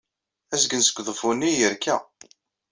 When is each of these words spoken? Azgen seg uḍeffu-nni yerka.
Azgen 0.53 0.81
seg 0.83 0.97
uḍeffu-nni 0.99 1.51
yerka. 1.59 1.95